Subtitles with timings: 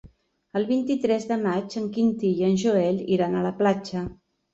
[0.59, 4.03] El vint-i-tres de maig en Quintí i en Joel iran a la platja.